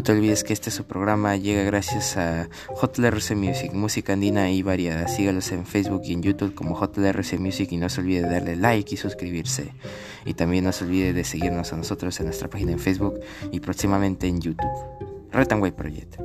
[0.00, 4.62] No te olvides que este su programa llega gracias a JLRC Music, música andina y
[4.62, 5.06] variada.
[5.08, 8.56] Sígalos en Facebook y en YouTube como JLRC Music y no se olvide de darle
[8.56, 9.74] like y suscribirse.
[10.24, 13.20] Y también no se olvide de seguirnos a nosotros en nuestra página en Facebook
[13.52, 14.70] y próximamente en YouTube.
[15.32, 16.16] Retanway Project.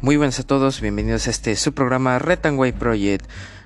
[0.00, 3.24] Muy buenas a todos, bienvenidos a este su programa Retanway Project.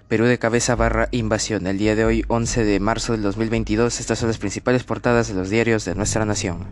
[0.09, 1.67] Perú de cabeza barra invasión.
[1.67, 5.35] El día de hoy, 11 de marzo del 2022, estas son las principales portadas de
[5.35, 6.67] los diarios de nuestra nación.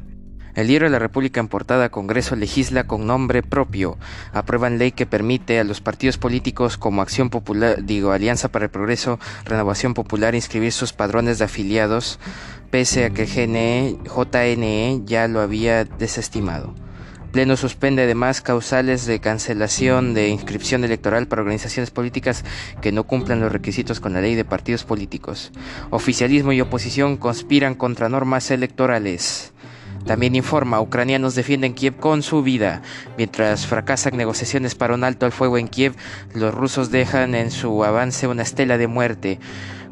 [0.55, 3.99] El diario de la República en portada Congreso legisla con nombre propio.
[4.33, 8.71] Aprueban ley que permite a los partidos políticos como Acción Popular, digo, Alianza para el
[8.71, 12.19] Progreso, Renovación Popular inscribir sus padrones de afiliados,
[12.71, 16.75] pese a que GNE, JNE ya lo había desestimado.
[17.37, 22.47] Pleno suspende además causales de cancelación de inscripción electoral para organizaciones políticas
[22.81, 25.53] que no cumplan los requisitos con la ley de partidos políticos.
[25.91, 29.53] Oficialismo y oposición conspiran contra normas electorales.
[30.07, 32.81] También informa, ucranianos defienden Kiev con su vida.
[33.19, 35.95] Mientras fracasan negociaciones para un alto al fuego en Kiev,
[36.33, 39.41] los rusos dejan en su avance una estela de muerte.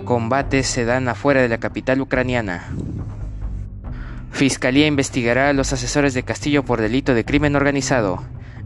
[0.06, 2.70] Combates se dan afuera de la capital ucraniana.
[4.34, 8.20] Fiscalía investigará a los asesores de Castillo por delito de crimen organizado.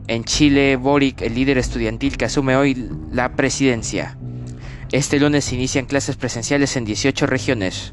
[0.07, 4.17] En Chile, Boric, el líder estudiantil que asume hoy la presidencia.
[4.93, 7.93] Este lunes inician clases presenciales en 18 regiones.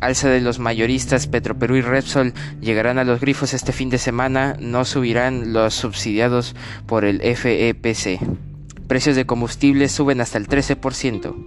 [0.00, 4.56] Alza de los mayoristas Petroperú y Repsol llegarán a los grifos este fin de semana,
[4.58, 8.18] no subirán los subsidiados por el FEPC.
[8.88, 11.46] Precios de combustible suben hasta el 13%.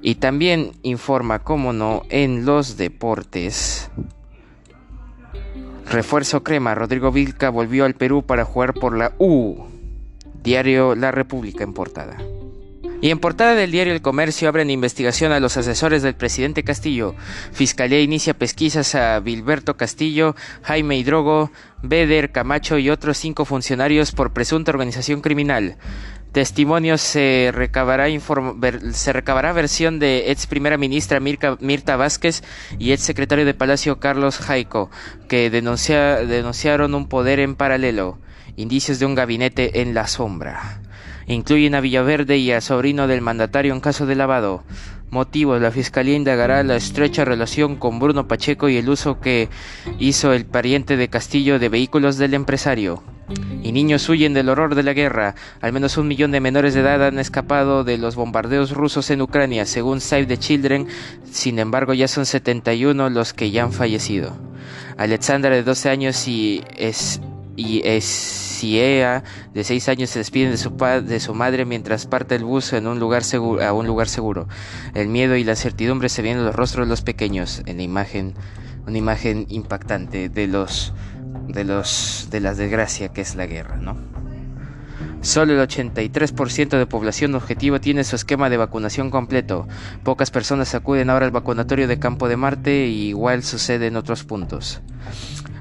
[0.00, 3.90] Y también informa, como no, en los deportes.
[5.90, 6.74] Refuerzo crema.
[6.74, 9.66] Rodrigo Vilca volvió al Perú para jugar por la U.
[10.42, 12.16] Diario La República en portada.
[13.00, 17.14] Y en portada del diario El Comercio abren investigación a los asesores del presidente Castillo.
[17.52, 21.50] Fiscalía inicia pesquisas a Bilberto Castillo, Jaime Hidrogo,
[21.82, 25.76] Beder Camacho y otros cinco funcionarios por presunta organización criminal.
[26.36, 28.08] Testimonios se recabará,
[28.92, 32.42] se recabará versión de ex primera ministra Mirta Vázquez
[32.78, 34.90] y ex secretario de Palacio Carlos Jaico,
[35.30, 38.18] que denunciaron un poder en paralelo,
[38.54, 40.82] indicios de un gabinete en la sombra.
[41.26, 44.62] Incluyen a Villaverde y a sobrino del mandatario en caso de lavado.
[45.08, 49.48] Motivos: la Fiscalía indagará la estrecha relación con Bruno Pacheco y el uso que
[49.98, 53.02] hizo el pariente de Castillo de vehículos del empresario.
[53.62, 55.34] Y niños huyen del horror de la guerra.
[55.60, 59.22] Al menos un millón de menores de edad han escapado de los bombardeos rusos en
[59.22, 60.86] Ucrania, según Save the Children.
[61.30, 64.36] Sin embargo, ya son 71 los que ya han fallecido.
[64.96, 67.20] Alexandra, de 12 años, y es
[67.56, 69.22] y de
[69.64, 73.00] 6 años, se despiden de su, de su madre mientras parte el bus en un
[73.00, 73.22] lugar
[73.62, 74.48] a un lugar seguro.
[74.94, 77.82] El miedo y la certidumbre se ven en los rostros de los pequeños, en la
[77.82, 78.34] imagen,
[78.86, 80.92] una imagen impactante de los
[81.48, 83.96] de los de la desgracia que es la guerra, ¿no?
[85.20, 89.66] Solo el 83% de población objetivo tiene su esquema de vacunación completo.
[90.04, 94.24] Pocas personas acuden ahora al vacunatorio de Campo de Marte y igual sucede en otros
[94.24, 94.82] puntos.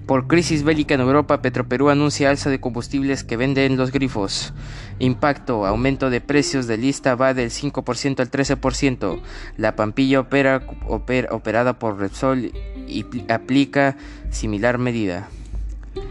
[0.06, 4.54] Por crisis bélica en Europa, Petroperú anuncia alza de combustibles que vende en los grifos.
[5.00, 9.20] Impacto, aumento de precios de lista va del 5% al 13%.
[9.58, 12.52] La Pampilla opera, operada por Repsol
[12.88, 13.98] y aplica
[14.30, 15.28] similar medida.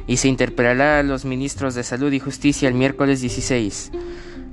[0.07, 3.91] Y se interpelará a los ministros de Salud y Justicia el miércoles 16.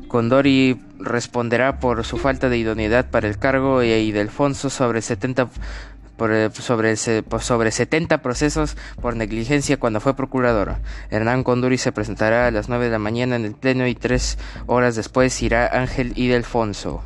[0.08, 5.50] Condori responderá por su falta de idoneidad para el cargo y Delfonso sobre 70
[6.62, 6.96] sobre,
[7.40, 10.78] sobre 70 procesos por negligencia cuando fue procurador.
[11.10, 14.38] Hernán Conduri se presentará a las 9 de la mañana en el Pleno y tres
[14.68, 17.04] horas después irá Ángel Idelfonso.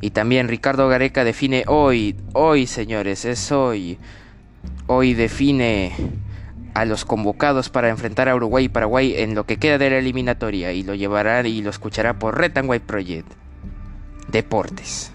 [0.00, 3.98] Y también Ricardo Gareca define hoy, hoy señores, es hoy,
[4.86, 5.92] hoy define
[6.74, 9.98] a los convocados para enfrentar a Uruguay y Paraguay en lo que queda de la
[9.98, 13.32] eliminatoria y lo llevará y lo escuchará por Red White Project.
[14.28, 15.12] Deportes.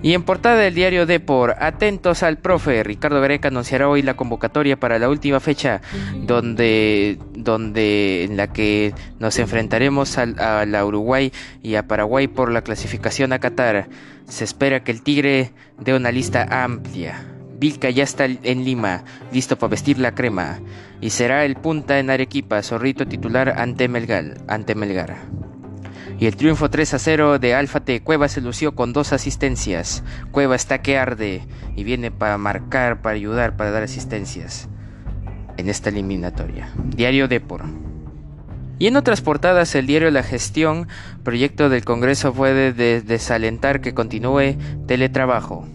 [0.00, 4.78] Y en portada del diario Depor, atentos al profe, Ricardo Gareca anunciará hoy la convocatoria
[4.78, 5.80] para la última fecha
[6.22, 11.32] donde, donde en la que nos enfrentaremos a, la Uruguay
[11.62, 13.88] y a Paraguay por la clasificación a Qatar.
[14.28, 15.50] Se espera que el Tigre
[15.80, 17.37] dé una lista amplia.
[17.58, 20.60] Vilca ya está en Lima, listo para vestir la crema,
[21.00, 25.16] y será el punta en Arequipa, zorrito titular ante Melgar.
[26.20, 28.00] Y el triunfo 3 a 0 de Alfa T.
[28.00, 30.02] Cueva se lució con dos asistencias.
[30.32, 31.46] Cueva está que arde
[31.76, 34.68] y viene para marcar, para ayudar, para dar asistencias
[35.56, 36.70] en esta eliminatoria.
[36.84, 37.64] Diario Depor.
[38.80, 40.88] Y en otras portadas, el diario La Gestión,
[41.24, 44.56] proyecto del Congreso puede desalentar que continúe
[44.86, 45.66] teletrabajo.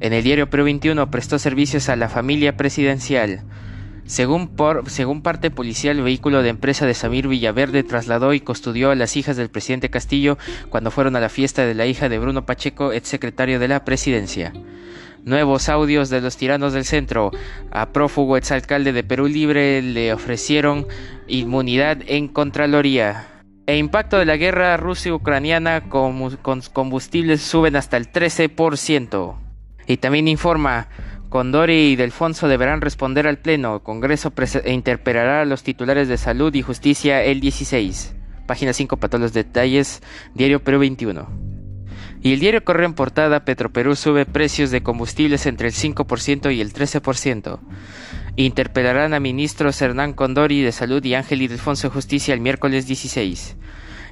[0.00, 3.42] En el diario Perú 21 prestó servicios a la familia presidencial.
[4.06, 4.48] Según,
[5.22, 9.36] parte policial, el vehículo de empresa de Samir Villaverde trasladó y custodió a las hijas
[9.36, 10.38] del presidente Castillo
[10.70, 14.54] cuando fueron a la fiesta de la hija de Bruno Pacheco, exsecretario de la presidencia.
[15.22, 17.30] Nuevos audios de los tiranos del centro.
[17.70, 20.86] A prófugo exalcalde de Perú Libre le ofrecieron
[21.28, 23.28] inmunidad en Contraloría.
[23.66, 26.36] E impacto de la guerra ruso-ucraniana con,
[26.72, 29.49] combustibles suben hasta el 13%.
[29.90, 30.86] Y también informa,
[31.30, 33.82] Condori y Delfonso deberán responder al Pleno.
[33.82, 34.32] Congreso
[34.62, 38.14] e interpelará a los titulares de Salud y Justicia el 16.
[38.46, 40.00] Página 5 para todos los detalles.
[40.32, 41.28] Diario Perú 21.
[42.22, 46.60] Y el diario corre en portada, Petroperú sube precios de combustibles entre el 5% y
[46.60, 47.58] el 13%.
[48.36, 53.56] Interpelarán a ministros Hernán Condori de Salud y Ángel Ildefonso de Justicia el miércoles 16.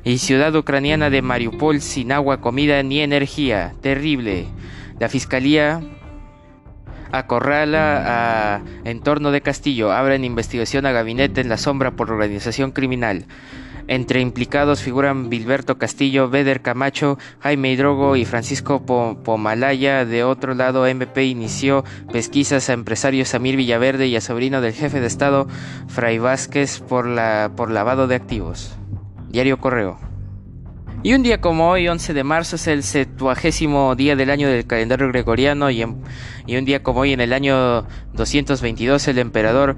[0.02, 3.74] Y ciudad ucraniana de Mariupol sin agua, comida ni energía.
[3.80, 4.48] Terrible.
[5.00, 5.80] La fiscalía
[7.12, 9.92] acorrala a entorno de Castillo.
[9.92, 13.26] Abren investigación a gabinete en la sombra por organización criminal.
[13.86, 20.04] Entre implicados figuran Bilberto Castillo, Beder Camacho, Jaime Hidrogo y Francisco Pomalaya.
[20.04, 25.00] De otro lado, MP inició pesquisas a empresario Samir Villaverde y a sobrino del jefe
[25.00, 25.48] de Estado,
[25.88, 28.76] Fray Vázquez, por, la, por lavado de activos.
[29.30, 30.07] Diario Correo.
[31.04, 34.66] Y un día como hoy, 11 de marzo, es el septuagésimo día del año del
[34.66, 35.84] calendario gregoriano y,
[36.46, 39.76] y un día como hoy, en el año 222, el emperador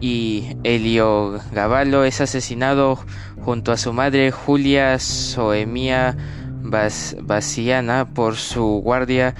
[0.00, 2.98] y Heliogábalo es asesinado
[3.40, 6.16] junto a su madre Julia Soemia
[6.62, 9.34] Basiana por su guardia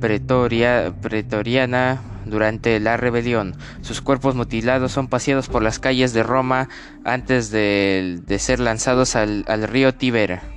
[0.00, 3.54] pretoriana durante la rebelión.
[3.80, 6.68] Sus cuerpos mutilados son paseados por las calles de Roma
[7.04, 10.53] antes de, ser lanzados al, al, río Tíber.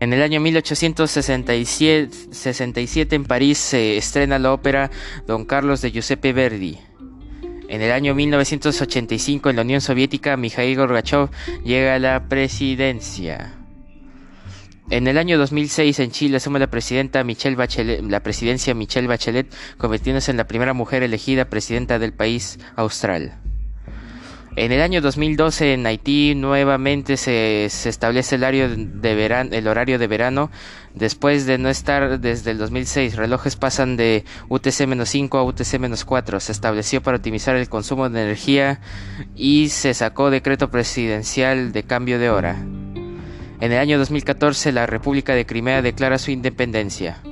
[0.00, 4.90] En el año 1867 en París se estrena la ópera
[5.26, 6.78] Don Carlos de Giuseppe Verdi.
[7.68, 11.28] En el año 1985 en la Unión Soviética, Mikhail Gorbachev
[11.64, 13.52] llega a la presidencia.
[14.88, 17.58] En el año 2006 en Chile asume la, presidenta Michelle
[18.08, 23.38] la presidencia Michelle Bachelet, convirtiéndose en la primera mujer elegida presidenta del país austral.
[24.56, 29.98] En el año 2012 en Haití nuevamente se, establece el horario, de verano, el horario
[29.98, 30.50] de verano
[30.94, 33.14] después de no estar desde el 2006.
[33.14, 36.40] Relojes pasan de UTC-5 a UTC-4.
[36.40, 38.80] Se estableció para optimizar el consumo de energía
[39.36, 42.56] y se sacó decreto presidencial de cambio de hora.
[43.60, 47.22] En el año 2014 la República de Crimea declara su independencia.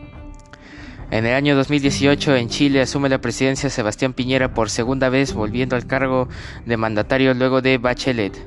[1.11, 5.75] En el año 2018 en Chile asume la presidencia Sebastián Piñera por segunda vez volviendo
[5.75, 6.29] al cargo
[6.67, 8.47] de mandatario luego de Bachelet.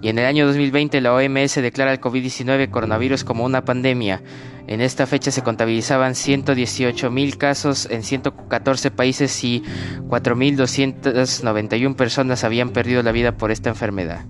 [0.00, 4.22] Y en el año 2020 la OMS declara el COVID-19 coronavirus como una pandemia.
[4.66, 9.62] En esta fecha se contabilizaban 118 mil casos en 114 países y
[10.08, 14.24] 4.291 personas habían perdido la vida por esta enfermedad.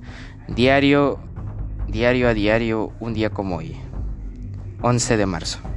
[0.49, 1.21] Diario,
[1.87, 3.77] diario a diario, un día como hoy,
[4.83, 5.76] 11 de marzo.